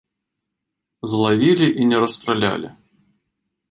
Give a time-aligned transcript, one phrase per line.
[1.13, 2.69] Злавілі і не расстралялі.